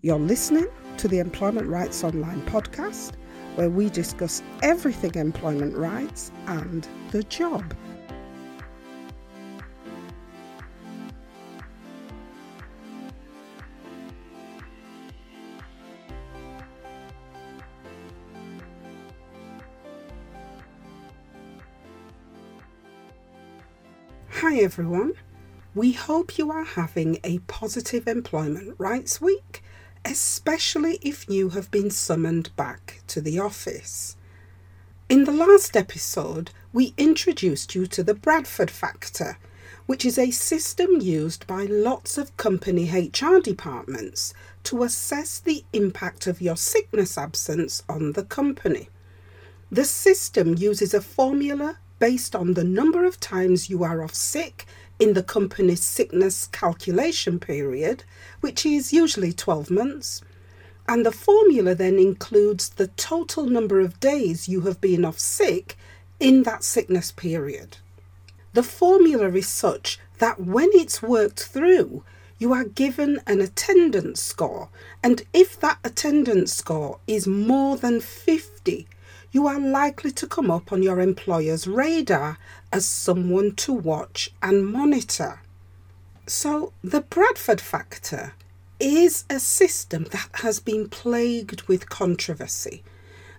You're 0.00 0.16
listening 0.16 0.68
to 0.98 1.08
the 1.08 1.18
Employment 1.18 1.66
Rights 1.66 2.04
Online 2.04 2.40
podcast, 2.42 3.14
where 3.56 3.68
we 3.68 3.90
discuss 3.90 4.44
everything 4.62 5.16
employment 5.16 5.76
rights 5.76 6.30
and 6.46 6.86
the 7.10 7.24
job. 7.24 7.74
Hi 24.30 24.58
everyone. 24.58 25.14
We 25.74 25.90
hope 25.90 26.38
you 26.38 26.52
are 26.52 26.62
having 26.62 27.18
a 27.24 27.40
positive 27.40 28.06
Employment 28.06 28.76
Rights 28.78 29.20
Week, 29.20 29.60
especially 30.04 30.98
if 31.02 31.28
you 31.28 31.50
have 31.50 31.70
been 31.70 31.90
summoned 31.90 32.54
back 32.56 33.02
to 33.08 33.20
the 33.20 33.38
office. 33.38 34.16
In 35.08 35.24
the 35.24 35.32
last 35.32 35.76
episode, 35.76 36.50
we 36.72 36.94
introduced 36.98 37.74
you 37.74 37.86
to 37.86 38.02
the 38.02 38.14
Bradford 38.14 38.70
Factor, 38.70 39.38
which 39.86 40.04
is 40.04 40.18
a 40.18 40.30
system 40.30 41.00
used 41.00 41.46
by 41.46 41.64
lots 41.64 42.18
of 42.18 42.36
company 42.36 42.90
HR 42.90 43.40
departments 43.40 44.34
to 44.64 44.82
assess 44.82 45.40
the 45.40 45.64
impact 45.72 46.26
of 46.26 46.42
your 46.42 46.56
sickness 46.56 47.16
absence 47.16 47.82
on 47.88 48.12
the 48.12 48.24
company. 48.24 48.90
The 49.70 49.84
system 49.84 50.56
uses 50.56 50.92
a 50.92 51.00
formula 51.00 51.78
based 51.98 52.36
on 52.36 52.54
the 52.54 52.64
number 52.64 53.04
of 53.04 53.18
times 53.18 53.70
you 53.70 53.82
are 53.82 54.02
off 54.02 54.14
sick 54.14 54.66
in 54.98 55.14
the 55.14 55.22
company's 55.22 55.82
sickness 55.82 56.46
calculation 56.48 57.38
period, 57.38 58.04
which 58.40 58.66
is 58.66 58.92
usually 58.92 59.32
12 59.32 59.70
months. 59.70 60.22
And 60.88 61.04
the 61.04 61.12
formula 61.12 61.74
then 61.74 61.98
includes 61.98 62.70
the 62.70 62.88
total 62.88 63.46
number 63.46 63.80
of 63.80 64.00
days 64.00 64.48
you 64.48 64.62
have 64.62 64.80
been 64.80 65.04
off 65.04 65.18
sick 65.18 65.76
in 66.18 66.42
that 66.44 66.64
sickness 66.64 67.12
period. 67.12 67.76
The 68.54 68.62
formula 68.62 69.28
is 69.30 69.46
such 69.46 69.98
that 70.18 70.40
when 70.40 70.70
it's 70.72 71.02
worked 71.02 71.44
through, 71.44 72.02
you 72.38 72.52
are 72.52 72.64
given 72.64 73.20
an 73.26 73.40
attendance 73.40 74.20
score, 74.22 74.68
and 75.02 75.22
if 75.32 75.58
that 75.60 75.78
attendance 75.84 76.52
score 76.54 76.98
is 77.06 77.26
more 77.26 77.76
than 77.76 78.00
50, 78.00 78.86
you 79.32 79.46
are 79.46 79.60
likely 79.60 80.10
to 80.12 80.26
come 80.26 80.50
up 80.50 80.72
on 80.72 80.82
your 80.82 81.00
employer's 81.00 81.66
radar 81.66 82.38
as 82.72 82.86
someone 82.86 83.54
to 83.56 83.72
watch 83.72 84.30
and 84.42 84.66
monitor. 84.66 85.40
So, 86.26 86.72
the 86.82 87.00
Bradford 87.00 87.60
factor 87.60 88.34
is 88.80 89.24
a 89.28 89.40
system 89.40 90.04
that 90.12 90.28
has 90.34 90.60
been 90.60 90.88
plagued 90.88 91.62
with 91.62 91.88
controversy. 91.88 92.82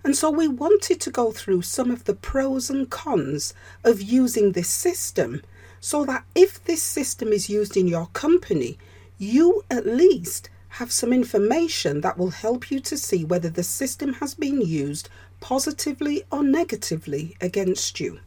And 0.04 0.16
so 0.16 0.30
we 0.30 0.48
wanted 0.48 1.00
to 1.00 1.10
go 1.10 1.30
through 1.30 1.62
some 1.62 1.90
of 1.90 2.04
the 2.04 2.14
pros 2.14 2.70
and 2.70 2.88
cons 2.88 3.54
of 3.84 4.00
using 4.00 4.52
this 4.52 4.68
system 4.68 5.42
so 5.80 6.04
that 6.04 6.24
if 6.34 6.62
this 6.64 6.82
system 6.82 7.32
is 7.32 7.50
used 7.50 7.76
in 7.76 7.88
your 7.88 8.06
company, 8.12 8.78
you 9.18 9.64
at 9.70 9.86
least 9.86 10.48
have 10.70 10.92
some 10.92 11.12
information 11.12 12.00
that 12.00 12.16
will 12.16 12.30
help 12.30 12.70
you 12.70 12.80
to 12.80 12.96
see 12.96 13.24
whether 13.24 13.50
the 13.50 13.62
system 13.62 14.14
has 14.14 14.34
been 14.34 14.60
used 14.60 15.08
positively 15.40 16.22
or 16.30 16.42
negatively 16.42 17.36
against 17.40 17.98
you. 18.00 18.20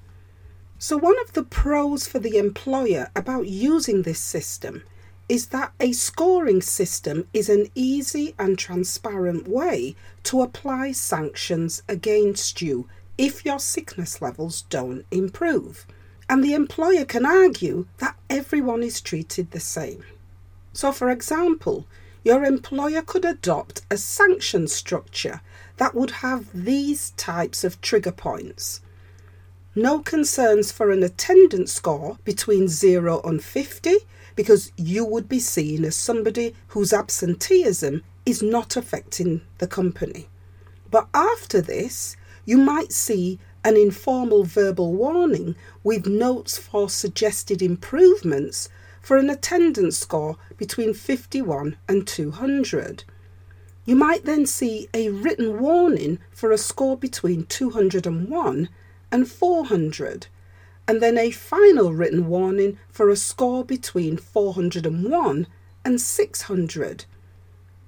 So, 0.77 0.97
one 0.97 1.19
of 1.21 1.33
the 1.33 1.43
pros 1.43 2.07
for 2.07 2.19
the 2.19 2.37
employer 2.37 3.09
about 3.15 3.47
using 3.47 4.01
this 4.01 4.19
system 4.19 4.83
is 5.29 5.47
that 5.47 5.71
a 5.79 5.93
scoring 5.93 6.61
system 6.61 7.27
is 7.33 7.47
an 7.47 7.67
easy 7.73 8.35
and 8.37 8.59
transparent 8.59 9.47
way 9.47 9.95
to 10.23 10.41
apply 10.41 10.91
sanctions 10.91 11.81
against 11.87 12.61
you 12.61 12.89
if 13.17 13.45
your 13.45 13.59
sickness 13.59 14.21
levels 14.21 14.63
don't 14.63 15.05
improve. 15.11 15.87
And 16.27 16.43
the 16.43 16.53
employer 16.53 17.05
can 17.05 17.25
argue 17.25 17.87
that 17.99 18.17
everyone 18.29 18.83
is 18.83 18.99
treated 18.99 19.51
the 19.51 19.59
same. 19.59 20.03
So, 20.73 20.91
for 20.91 21.09
example, 21.09 21.87
your 22.23 22.43
employer 22.45 23.01
could 23.01 23.25
adopt 23.25 23.81
a 23.91 23.97
sanction 23.97 24.67
structure 24.67 25.41
that 25.77 25.93
would 25.93 26.11
have 26.11 26.47
these 26.53 27.11
types 27.11 27.63
of 27.63 27.81
trigger 27.81 28.11
points. 28.11 28.81
No 29.75 29.99
concerns 29.99 30.71
for 30.71 30.91
an 30.91 31.03
attendance 31.03 31.73
score 31.73 32.17
between 32.23 32.67
0 32.67 33.21
and 33.23 33.43
50 33.43 33.95
because 34.35 34.71
you 34.77 35.03
would 35.03 35.27
be 35.27 35.39
seen 35.39 35.83
as 35.83 35.95
somebody 35.95 36.55
whose 36.69 36.93
absenteeism 36.93 38.03
is 38.25 38.41
not 38.41 38.77
affecting 38.77 39.41
the 39.57 39.67
company. 39.67 40.29
But 40.89 41.07
after 41.13 41.59
this, 41.59 42.15
you 42.45 42.57
might 42.57 42.91
see 42.91 43.39
an 43.63 43.77
informal 43.77 44.43
verbal 44.43 44.93
warning 44.93 45.55
with 45.83 46.05
notes 46.05 46.57
for 46.57 46.89
suggested 46.89 47.61
improvements 47.61 48.69
for 49.03 49.17
an 49.17 49.29
attendance 49.29 49.97
score 49.97 50.37
between 50.57 50.93
51 50.93 51.75
and 51.87 52.07
200. 52.07 53.03
You 53.85 53.97
might 53.97 54.23
then 54.23 54.45
see 54.45 54.87
a 54.93 55.09
written 55.09 55.59
warning 55.59 56.19
for 56.31 56.51
a 56.51 56.57
score 56.57 56.97
between 56.97 57.45
201 57.45 58.69
and 59.11 59.27
400, 59.27 60.27
and 60.87 61.01
then 61.01 61.17
a 61.17 61.31
final 61.31 61.93
written 61.93 62.27
warning 62.27 62.79
for 62.89 63.09
a 63.09 63.17
score 63.17 63.65
between 63.65 64.15
401 64.15 65.47
and 65.83 66.01
600. 66.01 67.05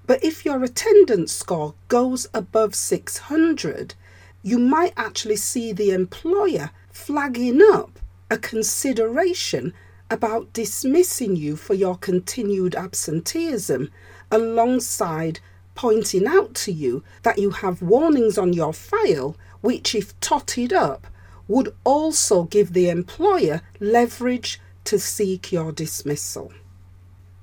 But 0.06 0.24
if 0.24 0.46
your 0.46 0.62
attendance 0.64 1.32
score 1.32 1.76
goes 1.88 2.28
above 2.34 2.76
600, 2.76 3.96
you 4.44 4.60
might 4.60 4.94
actually 4.98 5.38
see 5.38 5.72
the 5.72 5.92
employer 5.92 6.72
flagging 6.92 7.62
up 7.74 8.00
a 8.30 8.38
consideration 8.38 9.74
about 10.10 10.54
dismissing 10.54 11.36
you 11.36 11.56
for 11.56 11.74
your 11.74 11.98
continued 11.98 12.76
absenteeism 12.76 13.92
alongside 14.32 15.40
pointing 15.74 16.26
out 16.26 16.54
to 16.54 16.72
you 16.72 17.04
that 17.24 17.38
you 17.38 17.50
have 17.52 17.82
warnings 17.82 18.38
on 18.38 18.54
your 18.54 18.74
file, 18.74 19.36
which, 19.62 19.94
if 19.94 20.18
totted 20.20 20.72
up, 20.72 21.08
would 21.48 21.76
also 21.84 22.44
give 22.44 22.74
the 22.74 22.90
employer 22.90 23.62
leverage 23.80 24.60
to 24.86 24.98
seek 24.98 25.52
your 25.52 25.72
dismissal. 25.72 26.54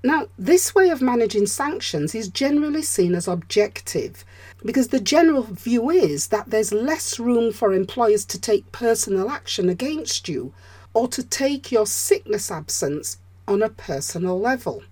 Now, 0.05 0.27
this 0.37 0.75
way 0.75 0.89
of 0.91 1.01
managing 1.01 1.47
sanctions 1.47 2.15
is 2.15 2.29
generally 2.29 2.83
seen 2.83 3.15
as 3.15 3.29
objective 3.29 4.25
because 4.65 4.89
the 4.89 4.99
general 4.99 5.43
view 5.43 5.91
is 5.91 6.29
that 6.29 6.51
there's 6.51 6.73
less 6.73 7.21
room 7.21 7.53
for 7.53 7.73
employers 7.73 8.25
to 8.27 8.41
take 8.41 8.73
personal 8.73 9.31
action 9.31 9.69
against 9.69 10.29
you 10.29 10.53
or 10.95 11.09
to 11.09 11.23
take 11.23 11.73
your 11.73 11.87
sickness 11.87 12.51
absence 12.51 13.19
on 13.49 13.63
a 13.63 13.69
personal 13.69 14.39
level. 14.39 14.83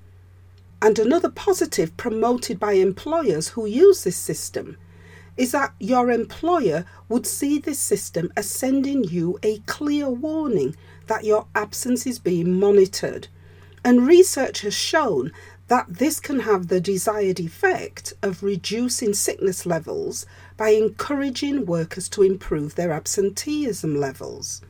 And 0.82 0.98
another 0.98 1.30
positive 1.30 1.96
promoted 1.96 2.58
by 2.58 2.72
employers 2.72 3.48
who 3.48 3.66
use 3.66 4.04
this 4.04 4.16
system 4.16 4.78
is 5.36 5.52
that 5.52 5.72
your 5.78 6.10
employer 6.10 6.84
would 7.08 7.26
see 7.26 7.58
this 7.58 7.78
system 7.78 8.32
as 8.36 8.50
sending 8.50 9.04
you 9.04 9.38
a 9.42 9.58
clear 9.60 10.08
warning 10.08 10.76
that 11.06 11.24
your 11.24 11.46
absence 11.54 12.06
is 12.06 12.18
being 12.18 12.58
monitored. 12.58 13.28
And 13.84 14.06
research 14.06 14.60
has 14.62 14.74
shown 14.74 15.32
that 15.68 15.86
this 15.88 16.18
can 16.18 16.40
have 16.40 16.68
the 16.68 16.80
desired 16.80 17.40
effect 17.40 18.12
of 18.22 18.42
reducing 18.42 19.14
sickness 19.14 19.64
levels 19.64 20.26
by 20.56 20.70
encouraging 20.70 21.64
workers 21.64 22.08
to 22.10 22.22
improve 22.22 22.74
their 22.74 22.92
absenteeism 22.92 23.94
levels. 23.94 24.62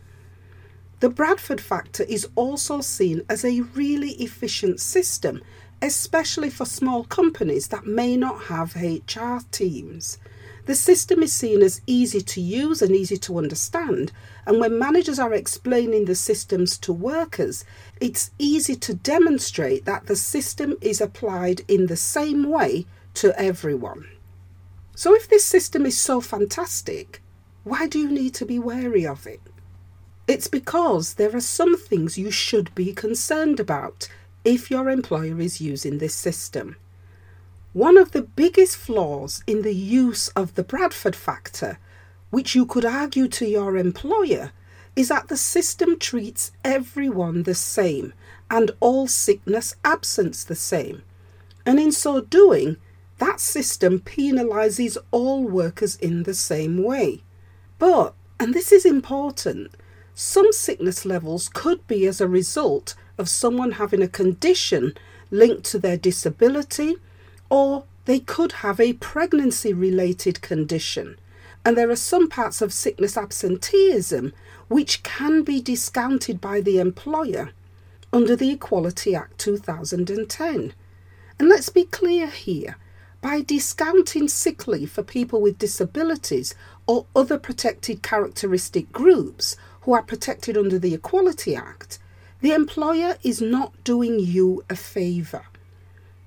The 1.01 1.11
Bradford 1.11 1.61
factor 1.61 2.05
is 2.05 2.29
also 2.35 2.81
seen 2.81 3.23
as 3.29 3.45
a 3.45 3.61
really 3.61 4.13
efficient 4.13 4.81
system 4.81 5.41
especially 5.83 6.51
for 6.51 6.65
small 6.65 7.05
companies 7.05 7.69
that 7.69 7.87
may 7.87 8.17
not 8.17 8.45
have 8.45 8.77
HR 8.77 9.39
teams. 9.51 10.19
The 10.67 10.75
system 10.75 11.23
is 11.23 11.33
seen 11.33 11.63
as 11.63 11.81
easy 11.87 12.21
to 12.21 12.41
use 12.41 12.83
and 12.83 12.95
easy 12.95 13.17
to 13.19 13.39
understand, 13.39 14.13
and 14.47 14.61
when 14.61 14.79
managers 14.79 15.19
are 15.19 15.33
explaining 15.33 16.05
the 16.05 16.15
systems 16.15 16.77
to 16.79 16.93
workers, 16.93 17.65
it's 18.01 18.31
easy 18.39 18.77
to 18.77 18.95
demonstrate 18.95 19.85
that 19.87 20.07
the 20.07 20.17
system 20.17 20.77
is 20.81 21.01
applied 21.01 21.63
in 21.67 21.87
the 21.87 21.97
same 21.97 22.49
way 22.49 22.87
to 23.15 23.37
everyone. 23.41 24.07
So, 24.95 25.15
if 25.15 25.29
this 25.29 25.47
system 25.47 25.87
is 25.87 25.99
so 25.99 26.21
fantastic, 26.21 27.23
why 27.65 27.87
do 27.87 27.99
you 27.99 28.11
need 28.11 28.35
to 28.35 28.45
be 28.45 28.59
wary 28.59 29.07
of 29.07 29.27
it? 29.27 29.41
It's 30.31 30.47
because 30.47 31.15
there 31.15 31.35
are 31.35 31.41
some 31.41 31.77
things 31.77 32.17
you 32.17 32.31
should 32.31 32.73
be 32.77 32.93
concerned 32.93 33.59
about 33.59 34.09
if 34.45 34.71
your 34.71 34.89
employer 34.89 35.41
is 35.41 35.61
using 35.61 35.99
this 35.99 36.15
system. 36.15 36.77
One 37.73 37.99
of 37.99 38.13
the 38.13 38.23
biggest 38.23 38.77
flaws 38.77 39.43
in 39.49 39.63
the 39.63 39.75
use 39.75 40.29
of 40.37 40.55
the 40.55 40.63
Bradford 40.63 41.17
factor, 41.17 41.79
which 42.31 42.55
you 42.55 42.65
could 42.65 42.85
argue 42.85 43.27
to 43.27 43.45
your 43.45 43.77
employer, 43.77 44.53
is 44.95 45.09
that 45.09 45.27
the 45.27 45.37
system 45.37 45.99
treats 45.99 46.53
everyone 46.65 47.43
the 47.43 47.57
same 47.57 48.13
and 48.49 48.71
all 48.79 49.09
sickness 49.09 49.75
absence 49.85 50.45
the 50.45 50.55
same. 50.55 51.03
And 51.67 51.81
in 51.81 51.91
so 51.91 52.21
doing, 52.21 52.77
that 53.19 53.41
system 53.41 53.99
penalises 53.99 54.97
all 55.11 55.43
workers 55.43 55.97
in 55.97 56.23
the 56.23 56.35
same 56.35 56.85
way. 56.85 57.25
But, 57.81 58.15
and 58.39 58.55
this 58.55 58.71
is 58.71 58.85
important, 58.87 59.75
some 60.15 60.53
sickness 60.53 61.05
levels 61.05 61.49
could 61.49 61.87
be 61.87 62.07
as 62.07 62.21
a 62.21 62.29
result 62.29 62.95
of 63.19 63.29
someone 63.29 63.73
having 63.73 64.03
a 64.03 64.09
condition 64.09 64.95
linked 65.31 65.65
to 65.65 65.79
their 65.79 65.97
disability, 65.97 66.97
or 67.49 67.85
they 68.05 68.19
could 68.19 68.53
have 68.53 68.81
a 68.81 68.95
pregnancy 68.95 69.73
related 69.73 70.41
condition. 70.41 71.17
And 71.65 71.77
there 71.77 71.91
are 71.91 71.97
some 71.97 72.29
parts 72.29 72.63
of 72.63 72.73
sickness 72.73 73.17
absenteeism 73.17 74.33
which 74.69 75.03
can 75.03 75.43
be 75.43 75.61
discounted 75.61 76.41
by 76.41 76.61
the 76.61 76.79
employer 76.79 77.51
under 78.13 78.35
the 78.35 78.51
Equality 78.51 79.15
Act 79.15 79.39
2010. 79.39 80.73
And 81.39 81.49
let's 81.49 81.69
be 81.69 81.85
clear 81.85 82.27
here 82.29 82.77
by 83.21 83.43
discounting 83.43 84.29
sick 84.29 84.67
leave 84.67 84.91
for 84.91 85.03
people 85.03 85.41
with 85.41 85.59
disabilities 85.59 86.55
or 86.87 87.07
other 87.15 87.39
protected 87.39 88.03
characteristic 88.03 88.91
groups 88.93 89.57
who 89.83 89.93
are 89.93 90.03
protected 90.03 90.57
under 90.57 90.79
the 90.79 90.95
Equality 90.95 91.57
Act, 91.57 91.99
the 92.41 92.53
employer 92.53 93.17
is 93.23 93.41
not 93.41 93.73
doing 93.85 94.19
you 94.19 94.65
a 94.71 94.77
favour. 94.77 95.45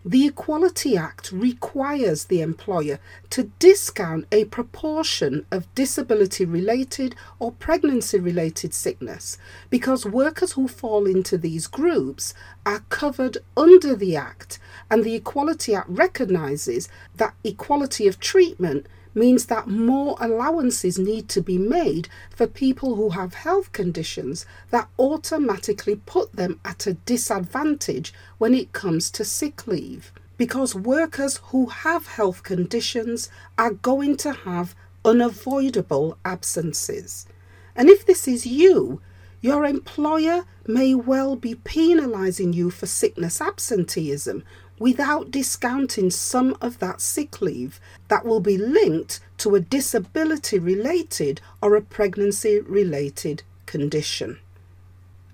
The 0.06 0.28
Equality 0.28 0.98
Act 0.98 1.32
requires 1.32 2.26
the 2.26 2.42
employer 2.42 3.00
to 3.30 3.52
discount 3.60 4.26
a 4.34 4.44
proportion 4.46 5.46
of 5.50 5.74
disability 5.76 6.44
related 6.44 7.16
or 7.40 7.54
pregnancy 7.54 8.20
related 8.20 8.74
sickness 8.74 9.38
because 9.70 10.06
workers 10.06 10.52
who 10.54 10.68
fall 10.68 11.06
into 11.06 11.38
these 11.38 11.68
groups 11.68 12.34
are 12.66 12.84
covered 12.90 13.38
under 13.56 13.96
the 13.96 14.18
Act, 14.18 14.60
and 14.92 15.06
the 15.06 15.16
Equality 15.16 15.74
Act 15.74 15.90
recognises 15.90 16.90
that 17.16 17.36
equality 17.46 18.06
of 18.06 18.20
treatment 18.20 18.88
means 19.14 19.46
that 19.46 19.68
more 19.68 20.18
allowances 20.20 20.98
need 20.98 21.30
to 21.30 21.42
be 21.42 21.58
made 21.58 22.08
for 22.30 22.48
people 22.48 22.96
who 22.96 23.10
have 23.10 23.34
health 23.34 23.72
conditions 23.72 24.46
that 24.72 24.90
automatically 24.98 25.96
put 25.96 26.34
them 26.34 26.60
at 26.66 26.88
a 26.88 26.94
disadvantage 26.94 28.14
when 28.38 28.54
it 28.54 28.74
comes 28.74 29.10
to 29.12 29.24
sick 29.24 29.68
leave. 29.68 30.12
Because 30.38 30.76
workers 30.76 31.38
who 31.46 31.68
have 31.68 32.08
health 32.08 32.44
conditions 32.44 33.30
are 33.58 33.72
going 33.72 34.18
to 34.18 34.34
have 34.34 34.76
unavoidable 35.06 36.18
absences. 36.26 37.28
And 37.76 37.90
if 37.90 38.06
this 38.06 38.28
is 38.28 38.46
you, 38.46 39.02
your 39.42 39.66
employer 39.66 40.46
may 40.66 40.96
well 40.96 41.36
be 41.36 41.56
penalising 41.56 42.54
you 42.54 42.72
for 42.72 42.86
sickness 42.86 43.42
absenteeism 43.42 44.42
without 44.80 45.32
discounting 45.32 46.10
some 46.10 46.58
of 46.62 46.80
that 46.80 47.00
sick 47.00 47.42
leave 47.42 47.80
that 48.08 48.26
will 48.26 48.40
be 48.40 48.58
linked 48.58 49.20
to 49.38 49.56
a 49.56 49.60
disability 49.60 50.60
related 50.60 51.42
or 51.62 51.76
a 51.76 51.82
pregnancy 51.82 52.60
related 52.60 53.44
condition. 53.66 54.40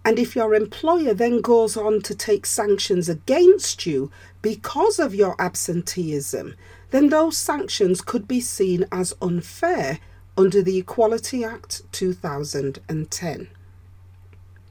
And 0.05 0.17
if 0.17 0.35
your 0.35 0.55
employer 0.55 1.13
then 1.13 1.41
goes 1.41 1.75
on 1.75 2.01
to 2.01 2.15
take 2.15 2.45
sanctions 2.45 3.09
against 3.09 3.85
you 3.85 4.11
because 4.41 4.97
of 4.97 5.13
your 5.13 5.35
absenteeism, 5.39 6.55
then 6.91 7.09
those 7.09 7.37
sanctions 7.37 8.01
could 8.01 8.27
be 8.27 8.41
seen 8.41 8.85
as 8.91 9.15
unfair 9.21 9.99
under 10.37 10.61
the 10.61 10.77
Equality 10.77 11.43
Act 11.43 11.81
2010. 11.91 13.49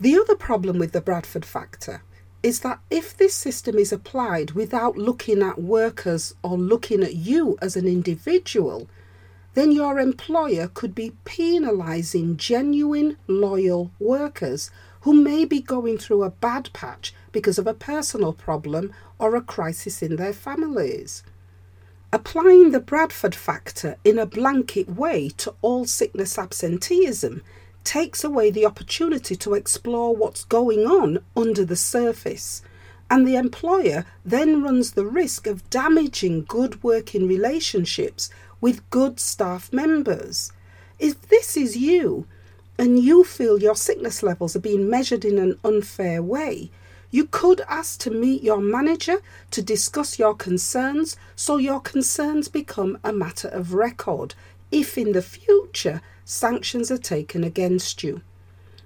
The 0.00 0.18
other 0.18 0.34
problem 0.34 0.78
with 0.78 0.92
the 0.92 1.00
Bradford 1.00 1.44
factor 1.44 2.02
is 2.48 2.60
that 2.60 2.80
if 2.88 3.14
this 3.14 3.34
system 3.34 3.76
is 3.76 3.92
applied 3.92 4.52
without 4.52 4.96
looking 4.96 5.42
at 5.42 5.60
workers 5.60 6.34
or 6.42 6.56
looking 6.56 7.02
at 7.02 7.14
you 7.14 7.58
as 7.60 7.76
an 7.76 7.86
individual, 7.86 8.88
then 9.52 9.70
your 9.70 9.98
employer 9.98 10.66
could 10.72 10.94
be 10.94 11.12
penalising 11.26 12.38
genuine, 12.38 13.18
loyal 13.26 13.90
workers 14.00 14.70
who 15.02 15.12
may 15.12 15.44
be 15.44 15.60
going 15.60 15.98
through 15.98 16.22
a 16.22 16.30
bad 16.30 16.70
patch 16.72 17.12
because 17.32 17.58
of 17.58 17.66
a 17.66 17.74
personal 17.74 18.32
problem 18.32 18.94
or 19.18 19.36
a 19.36 19.42
crisis 19.42 20.00
in 20.02 20.16
their 20.16 20.32
families. 20.32 21.22
Applying 22.14 22.70
the 22.70 22.80
Bradford 22.80 23.34
factor 23.34 23.96
in 24.04 24.18
a 24.18 24.24
blanket 24.24 24.88
way 24.88 25.28
to 25.36 25.54
all 25.60 25.84
sickness 25.84 26.38
absenteeism 26.38 27.42
takes 27.88 28.22
away 28.22 28.50
the 28.50 28.66
opportunity 28.66 29.34
to 29.34 29.54
explore 29.54 30.14
what's 30.14 30.44
going 30.44 30.80
on 30.80 31.18
under 31.34 31.64
the 31.64 31.74
surface. 31.74 32.60
And 33.08 33.26
the 33.26 33.36
employer 33.36 34.04
then 34.26 34.62
runs 34.62 34.92
the 34.92 35.06
risk 35.06 35.46
of 35.46 35.70
damaging 35.70 36.44
good 36.44 36.84
working 36.84 37.26
relationships 37.26 38.28
with 38.60 38.88
good 38.90 39.18
staff 39.18 39.72
members. 39.72 40.52
If 40.98 41.28
this 41.28 41.56
is 41.56 41.78
you, 41.78 42.26
and 42.78 42.98
you 42.98 43.24
feel 43.24 43.58
your 43.58 43.74
sickness 43.74 44.22
levels 44.22 44.54
are 44.54 44.60
being 44.60 44.90
measured 44.90 45.24
in 45.24 45.38
an 45.38 45.58
unfair 45.64 46.22
way, 46.22 46.70
you 47.10 47.24
could 47.24 47.62
ask 47.70 47.98
to 48.00 48.10
meet 48.10 48.42
your 48.42 48.60
manager 48.60 49.22
to 49.52 49.62
discuss 49.62 50.18
your 50.18 50.34
concerns 50.34 51.16
so 51.34 51.56
your 51.56 51.80
concerns 51.80 52.48
become 52.48 52.98
a 53.02 53.14
matter 53.14 53.48
of 53.48 53.72
record 53.72 54.34
if 54.70 54.98
in 54.98 55.12
the 55.12 55.22
future 55.22 56.02
sanctions 56.28 56.90
are 56.90 56.98
taken 56.98 57.42
against 57.42 58.04
you. 58.04 58.20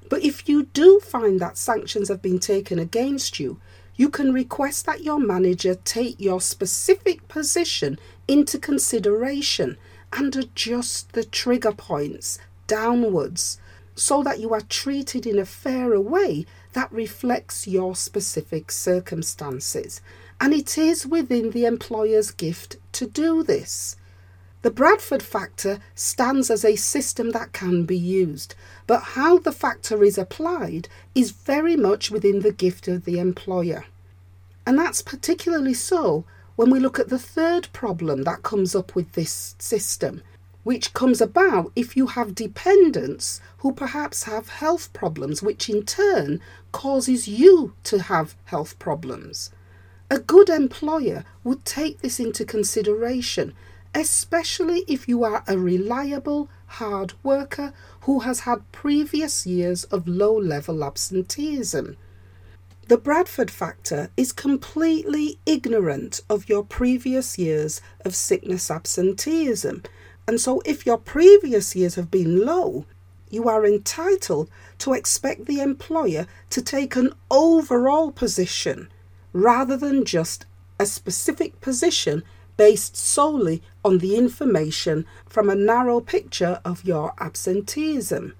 But 0.08 0.22
if 0.22 0.48
you 0.48 0.66
do 0.66 1.00
find 1.00 1.40
that 1.40 1.58
sanctions 1.58 2.08
have 2.08 2.22
been 2.22 2.38
taken 2.38 2.78
against 2.78 3.40
you, 3.40 3.58
you 3.96 4.10
can 4.10 4.32
request 4.32 4.86
that 4.86 5.02
your 5.02 5.18
manager 5.18 5.74
take 5.74 6.20
your 6.20 6.40
specific 6.40 7.26
position 7.26 7.98
into 8.28 8.60
consideration 8.60 9.76
and 10.12 10.36
adjust 10.36 11.14
the 11.14 11.24
trigger 11.24 11.72
points 11.72 12.38
downwards 12.68 13.58
so 13.96 14.22
that 14.22 14.38
you 14.38 14.54
are 14.54 14.60
treated 14.60 15.26
in 15.26 15.36
a 15.36 15.44
fairer 15.44 16.00
way 16.00 16.46
that 16.74 16.92
reflects 16.92 17.66
your 17.66 17.96
specific 17.96 18.70
circumstances. 18.70 20.00
And 20.40 20.54
it 20.54 20.78
is 20.78 21.08
within 21.08 21.50
the 21.50 21.64
employer's 21.64 22.30
gift 22.30 22.76
to 22.92 23.06
do 23.06 23.42
this. 23.42 23.96
The 24.62 24.70
Bradford 24.70 25.24
factor 25.24 25.80
stands 25.96 26.48
as 26.48 26.64
a 26.64 26.76
system 26.76 27.30
that 27.32 27.52
can 27.52 27.84
be 27.84 27.98
used, 27.98 28.54
but 28.86 29.02
how 29.18 29.38
the 29.38 29.50
factor 29.50 30.04
is 30.04 30.16
applied 30.16 30.88
is 31.16 31.32
very 31.32 31.74
much 31.74 32.12
within 32.12 32.40
the 32.40 32.52
gift 32.52 32.86
of 32.86 33.04
the 33.04 33.18
employer. 33.18 33.86
And 34.64 34.78
that's 34.78 35.02
particularly 35.02 35.74
so 35.74 36.24
when 36.54 36.70
we 36.70 36.78
look 36.78 37.00
at 37.00 37.08
the 37.08 37.18
third 37.18 37.68
problem 37.72 38.22
that 38.22 38.44
comes 38.44 38.76
up 38.76 38.94
with 38.94 39.12
this 39.12 39.56
system, 39.58 40.22
which 40.62 40.94
comes 40.94 41.20
about 41.20 41.72
if 41.74 41.96
you 41.96 42.06
have 42.06 42.36
dependents 42.36 43.40
who 43.58 43.72
perhaps 43.72 44.24
have 44.24 44.48
health 44.48 44.92
problems, 44.92 45.42
which 45.42 45.68
in 45.68 45.82
turn 45.84 46.40
causes 46.70 47.26
you 47.26 47.74
to 47.82 48.02
have 48.02 48.36
health 48.44 48.78
problems. 48.78 49.50
A 50.08 50.20
good 50.20 50.48
employer 50.48 51.24
would 51.42 51.64
take 51.64 52.00
this 52.00 52.20
into 52.20 52.44
consideration 52.44 53.54
especially 53.94 54.84
if 54.88 55.08
you 55.08 55.24
are 55.24 55.44
a 55.46 55.58
reliable, 55.58 56.48
hard 56.66 57.12
worker 57.22 57.72
who 58.02 58.20
has 58.20 58.40
had 58.40 58.70
previous 58.72 59.46
years 59.46 59.84
of 59.84 60.08
low 60.08 60.34
level 60.34 60.82
absenteeism. 60.82 61.96
The 62.88 62.98
Bradford 62.98 63.50
factor 63.50 64.10
is 64.16 64.32
completely 64.32 65.38
ignorant 65.46 66.20
of 66.28 66.48
your 66.48 66.64
previous 66.64 67.38
years 67.38 67.80
of 68.04 68.14
sickness 68.14 68.70
absenteeism, 68.70 69.82
and 70.26 70.40
so 70.40 70.62
if 70.64 70.84
your 70.86 70.98
previous 70.98 71.76
years 71.76 71.94
have 71.94 72.10
been 72.10 72.44
low, 72.44 72.86
you 73.30 73.48
are 73.48 73.64
entitled 73.64 74.50
to 74.78 74.92
expect 74.92 75.46
the 75.46 75.60
employer 75.60 76.26
to 76.50 76.60
take 76.60 76.96
an 76.96 77.12
overall 77.30 78.10
position 78.10 78.88
rather 79.32 79.76
than 79.76 80.04
just 80.04 80.44
a 80.78 80.84
specific 80.84 81.60
position 81.60 82.22
based 82.56 82.96
solely 82.96 83.62
on 83.84 83.98
the 83.98 84.16
information 84.16 85.06
from 85.26 85.48
a 85.48 85.54
narrow 85.54 86.00
picture 86.00 86.60
of 86.64 86.84
your 86.84 87.14
absenteeism. 87.18 88.34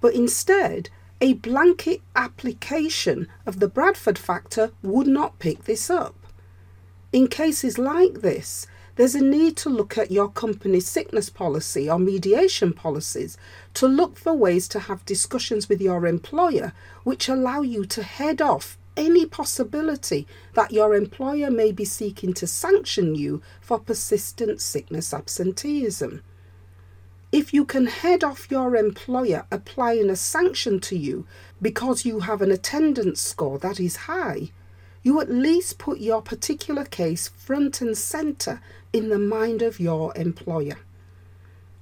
But 0.00 0.14
instead, 0.14 0.90
a 1.20 1.34
blanket 1.34 2.02
application 2.14 3.28
of 3.46 3.60
the 3.60 3.68
Bradford 3.68 4.18
factor 4.18 4.72
would 4.82 5.06
not 5.06 5.38
pick 5.38 5.64
this 5.64 5.88
up. 5.88 6.14
In 7.12 7.28
cases 7.28 7.78
like 7.78 8.20
this, 8.20 8.66
there's 8.96 9.14
a 9.14 9.20
need 9.20 9.56
to 9.58 9.68
look 9.70 9.98
at 9.98 10.12
your 10.12 10.28
company's 10.28 10.86
sickness 10.86 11.28
policy 11.28 11.90
or 11.90 11.98
mediation 11.98 12.72
policies 12.72 13.36
to 13.74 13.88
look 13.88 14.16
for 14.16 14.34
ways 14.34 14.68
to 14.68 14.80
have 14.80 15.04
discussions 15.04 15.68
with 15.68 15.80
your 15.80 16.06
employer 16.06 16.72
which 17.02 17.28
allow 17.28 17.62
you 17.62 17.84
to 17.86 18.02
head 18.02 18.40
off 18.40 18.78
any 18.96 19.26
possibility 19.26 20.26
that 20.54 20.72
your 20.72 20.94
employer 20.94 21.50
may 21.50 21.72
be 21.72 21.84
seeking 21.84 22.32
to 22.34 22.46
sanction 22.46 23.14
you 23.14 23.42
for 23.60 23.78
persistent 23.78 24.60
sickness 24.60 25.12
absenteeism. 25.12 26.22
If 27.32 27.52
you 27.52 27.64
can 27.64 27.86
head 27.86 28.22
off 28.22 28.50
your 28.50 28.76
employer 28.76 29.46
applying 29.50 30.08
a 30.08 30.16
sanction 30.16 30.78
to 30.80 30.96
you 30.96 31.26
because 31.60 32.04
you 32.04 32.20
have 32.20 32.40
an 32.40 32.52
attendance 32.52 33.20
score 33.20 33.58
that 33.58 33.80
is 33.80 33.96
high, 33.96 34.50
you 35.02 35.20
at 35.20 35.30
least 35.30 35.78
put 35.78 35.98
your 35.98 36.22
particular 36.22 36.84
case 36.84 37.28
front 37.28 37.80
and 37.80 37.98
centre 37.98 38.60
in 38.92 39.08
the 39.08 39.18
mind 39.18 39.62
of 39.62 39.80
your 39.80 40.16
employer. 40.16 40.78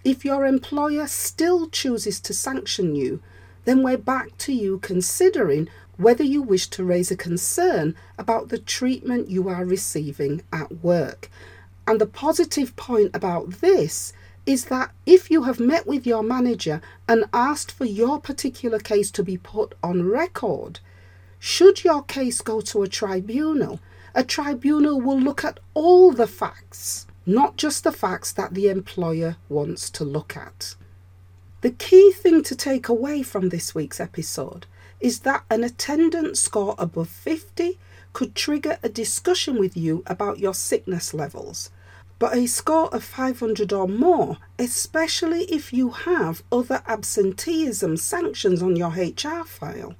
If 0.04 0.24
your 0.24 0.46
employer 0.46 1.06
still 1.06 1.68
chooses 1.68 2.18
to 2.20 2.34
sanction 2.34 2.96
you, 2.96 3.22
then 3.64 3.82
we're 3.82 3.98
back 3.98 4.36
to 4.38 4.52
you 4.52 4.78
considering 4.78 5.68
whether 6.02 6.24
you 6.24 6.42
wish 6.42 6.66
to 6.68 6.84
raise 6.84 7.10
a 7.10 7.16
concern 7.16 7.94
about 8.18 8.48
the 8.48 8.58
treatment 8.58 9.30
you 9.30 9.48
are 9.48 9.64
receiving 9.64 10.42
at 10.52 10.82
work. 10.82 11.30
And 11.86 12.00
the 12.00 12.06
positive 12.06 12.74
point 12.76 13.10
about 13.14 13.60
this 13.60 14.12
is 14.44 14.66
that 14.66 14.90
if 15.06 15.30
you 15.30 15.44
have 15.44 15.60
met 15.60 15.86
with 15.86 16.06
your 16.06 16.22
manager 16.22 16.80
and 17.08 17.24
asked 17.32 17.72
for 17.72 17.84
your 17.84 18.20
particular 18.20 18.78
case 18.78 19.10
to 19.12 19.22
be 19.22 19.36
put 19.36 19.74
on 19.82 20.08
record, 20.08 20.80
should 21.38 21.84
your 21.84 22.02
case 22.02 22.40
go 22.40 22.60
to 22.60 22.82
a 22.82 22.88
tribunal, 22.88 23.80
a 24.14 24.24
tribunal 24.24 25.00
will 25.00 25.20
look 25.20 25.44
at 25.44 25.60
all 25.74 26.12
the 26.12 26.26
facts 26.26 27.06
not 27.26 27.56
just 27.56 27.84
the 27.84 27.92
facts 27.92 28.32
that 28.32 28.54
the 28.54 28.68
employer 28.68 29.36
wants 29.48 29.90
to 29.90 30.04
look 30.04 30.36
at. 30.36 30.74
The 31.60 31.70
key 31.70 32.12
thing 32.12 32.42
to 32.44 32.56
take 32.56 32.88
away 32.88 33.22
from 33.22 33.48
this 33.48 33.74
week's 33.74 34.00
episode 34.00 34.66
is 35.02 35.20
that 35.20 35.44
an 35.50 35.64
attendance 35.64 36.40
score 36.40 36.76
above 36.78 37.08
50 37.08 37.78
could 38.12 38.34
trigger 38.34 38.78
a 38.82 38.88
discussion 38.88 39.58
with 39.58 39.76
you 39.76 40.02
about 40.06 40.38
your 40.38 40.54
sickness 40.54 41.12
levels. 41.12 41.70
But 42.20 42.36
a 42.36 42.46
score 42.46 42.88
of 42.94 43.02
500 43.02 43.72
or 43.72 43.88
more, 43.88 44.38
especially 44.58 45.42
if 45.44 45.72
you 45.72 45.90
have 45.90 46.44
other 46.52 46.82
absenteeism 46.86 47.96
sanctions 47.96 48.62
on 48.62 48.76
your 48.76 48.90
HR 48.90 49.44
file, 49.44 49.96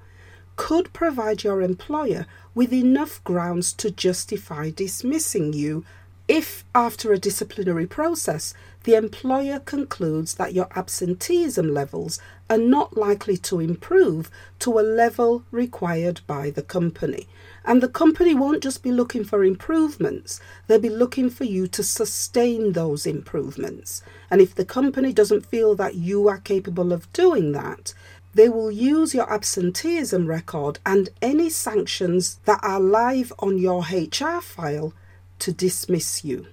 could 0.55 0.93
provide 0.93 1.43
your 1.43 1.63
employer 1.63 2.27
with 2.55 2.73
enough 2.73 3.25
grounds 3.25 3.73
to 3.73 3.91
justify 3.91 4.71
dismissing 4.71 5.53
you 5.53 5.85
if, 6.29 6.65
after 6.75 7.13
a 7.13 7.19
disciplinary 7.19 7.87
process, 7.87 8.55
the 8.85 8.95
employer 8.95 9.59
concludes 9.59 10.35
that 10.35 10.55
your 10.55 10.69
absenteeism 10.77 11.75
levels 11.75 12.21
are 12.53 12.59
not 12.59 12.99
likely 12.99 13.39
to 13.39 13.61
improve 13.61 14.31
to 14.59 14.79
a 14.79 14.83
level 14.83 15.43
required 15.51 16.21
by 16.27 16.51
the 16.51 16.61
company. 16.61 17.27
And 17.65 17.83
the 17.83 17.89
company 17.89 18.35
won't 18.35 18.63
just 18.63 18.83
be 18.83 18.93
looking 18.93 19.25
for 19.25 19.43
improvements, 19.43 20.39
they'll 20.67 20.79
be 20.79 20.91
looking 20.91 21.31
for 21.31 21.45
you 21.45 21.67
to 21.69 21.83
sustain 21.83 22.73
those 22.73 23.07
improvements. 23.07 24.03
And 24.31 24.43
if 24.43 24.55
the 24.55 24.67
company 24.67 25.15
doesn't 25.15 25.47
feel 25.47 25.75
that 25.77 25.95
you 25.95 26.29
are 26.29 26.37
capable 26.37 26.93
of 26.93 27.11
doing 27.15 27.53
that, 27.53 27.95
they 28.35 28.51
will 28.51 28.71
use 28.71 29.15
your 29.15 29.33
absenteeism 29.33 30.27
record 30.27 30.79
and 30.85 31.09
any 31.23 31.49
sanctions 31.49 32.39
that 32.45 32.61
are 32.63 32.81
live 32.81 33.33
on 33.39 33.57
your 33.57 33.81
HR 33.81 34.43
file 34.43 34.93
to 35.39 35.53
dismiss 35.53 36.23
you. 36.23 36.49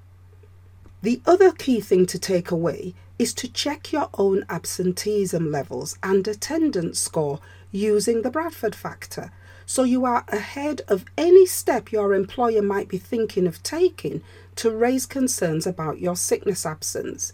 The 1.02 1.22
other 1.26 1.52
key 1.52 1.80
thing 1.80 2.06
to 2.08 2.20
take 2.20 2.52
away 2.52 2.94
is 3.18 3.34
to 3.36 3.48
check 3.48 3.94
your 3.94 4.10
own 4.16 4.46
absenteeism 4.50 5.52
levels 5.52 5.98
and 6.04 6.28
attendance 6.28 7.00
score 7.00 7.40
using 7.72 8.22
the 8.22 8.32
Bradford 8.32 8.76
factor 8.76 9.32
so 9.70 9.84
you 9.84 10.04
are 10.04 10.26
ahead 10.30 10.82
of 10.88 11.06
any 11.16 11.46
step 11.46 11.92
your 11.92 12.16
employer 12.16 12.64
might 12.64 12.88
be 12.88 12.98
thinking 12.98 13.46
of 13.46 13.62
taking 13.62 14.24
to 14.56 14.72
raise 14.72 15.06
concerns 15.06 15.68
about 15.68 16.00
your 16.00 16.16
sickness 16.16 16.66
absence. 16.66 17.34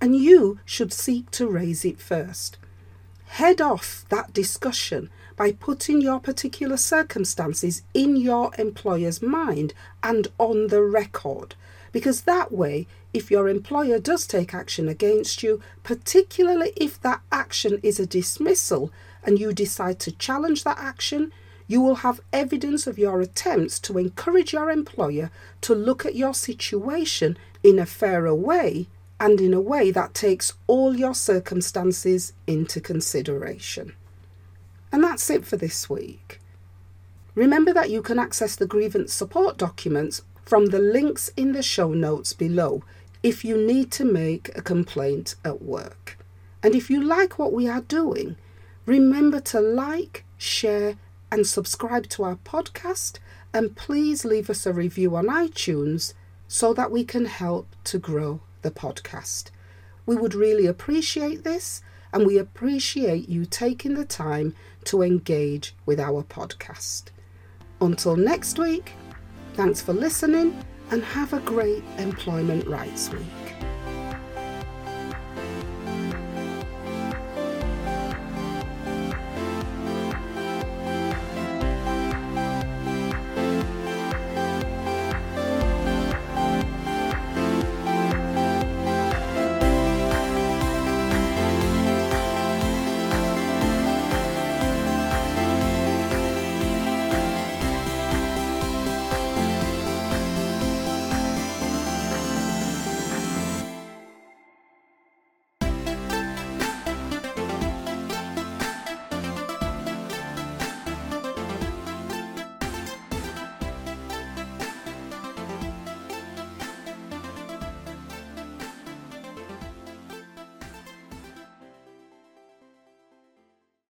And 0.00 0.16
you 0.16 0.58
should 0.64 0.92
seek 0.92 1.30
to 1.30 1.46
raise 1.46 1.84
it 1.84 2.00
first. 2.00 2.58
Head 3.26 3.60
off 3.60 4.04
that 4.08 4.32
discussion 4.32 5.10
by 5.36 5.52
putting 5.52 6.00
your 6.00 6.18
particular 6.18 6.76
circumstances 6.76 7.82
in 7.94 8.16
your 8.16 8.50
employer's 8.58 9.22
mind 9.22 9.72
and 10.02 10.26
on 10.38 10.66
the 10.66 10.82
record. 10.82 11.54
Because 11.92 12.22
that 12.22 12.52
way, 12.52 12.86
if 13.12 13.30
your 13.30 13.48
employer 13.48 13.98
does 13.98 14.26
take 14.26 14.54
action 14.54 14.88
against 14.88 15.42
you, 15.42 15.60
particularly 15.82 16.72
if 16.76 17.00
that 17.02 17.20
action 17.32 17.80
is 17.82 17.98
a 17.98 18.06
dismissal 18.06 18.92
and 19.24 19.38
you 19.38 19.52
decide 19.52 19.98
to 20.00 20.12
challenge 20.12 20.64
that 20.64 20.78
action, 20.78 21.32
you 21.66 21.80
will 21.80 21.96
have 21.96 22.20
evidence 22.32 22.86
of 22.86 22.98
your 22.98 23.20
attempts 23.20 23.78
to 23.78 23.98
encourage 23.98 24.52
your 24.52 24.70
employer 24.70 25.30
to 25.60 25.74
look 25.74 26.04
at 26.04 26.16
your 26.16 26.34
situation 26.34 27.36
in 27.62 27.78
a 27.78 27.86
fairer 27.86 28.34
way 28.34 28.88
and 29.20 29.40
in 29.40 29.52
a 29.52 29.60
way 29.60 29.90
that 29.90 30.14
takes 30.14 30.54
all 30.66 30.96
your 30.96 31.14
circumstances 31.14 32.32
into 32.46 32.80
consideration. 32.80 33.92
And 34.90 35.04
that's 35.04 35.28
it 35.30 35.44
for 35.44 35.56
this 35.56 35.88
week. 35.88 36.40
Remember 37.34 37.72
that 37.72 37.90
you 37.90 38.02
can 38.02 38.18
access 38.18 38.56
the 38.56 38.66
grievance 38.66 39.12
support 39.12 39.56
documents 39.56 40.22
from 40.50 40.66
the 40.66 40.80
links 40.80 41.30
in 41.36 41.52
the 41.52 41.62
show 41.62 41.92
notes 41.92 42.32
below 42.32 42.82
if 43.22 43.44
you 43.44 43.56
need 43.56 43.88
to 43.92 44.04
make 44.04 44.50
a 44.58 44.60
complaint 44.60 45.36
at 45.44 45.62
work. 45.62 46.18
And 46.60 46.74
if 46.74 46.90
you 46.90 47.00
like 47.00 47.38
what 47.38 47.52
we 47.52 47.68
are 47.68 47.82
doing, 47.82 48.34
remember 48.84 49.38
to 49.42 49.60
like, 49.60 50.24
share, 50.38 50.96
and 51.30 51.46
subscribe 51.46 52.08
to 52.08 52.24
our 52.24 52.34
podcast. 52.34 53.20
And 53.54 53.76
please 53.76 54.24
leave 54.24 54.50
us 54.50 54.66
a 54.66 54.72
review 54.72 55.14
on 55.14 55.26
iTunes 55.26 56.14
so 56.48 56.74
that 56.74 56.90
we 56.90 57.04
can 57.04 57.26
help 57.26 57.68
to 57.84 58.00
grow 58.00 58.40
the 58.62 58.72
podcast. 58.72 59.50
We 60.04 60.16
would 60.16 60.34
really 60.34 60.66
appreciate 60.66 61.44
this 61.44 61.80
and 62.12 62.26
we 62.26 62.38
appreciate 62.38 63.28
you 63.28 63.44
taking 63.44 63.94
the 63.94 64.04
time 64.04 64.56
to 64.86 65.02
engage 65.02 65.76
with 65.86 66.00
our 66.00 66.24
podcast. 66.24 67.04
Until 67.80 68.16
next 68.16 68.58
week, 68.58 68.94
thanks 69.54 69.80
for 69.80 69.92
listening 69.92 70.58
and 70.90 71.02
have 71.04 71.32
a 71.32 71.40
great 71.40 71.82
Employment 71.98 72.66
Rights 72.66 73.10
Week. 73.10 73.39